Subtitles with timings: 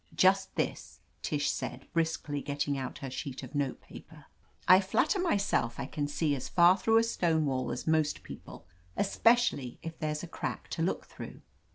[0.15, 4.25] "Just this," Tish said briskly getting out her sheet of note paper.
[4.67, 8.65] "I flatter myself I can see as far through a stone wall as most people,
[8.97, 11.41] especially if there's a crack to look «through.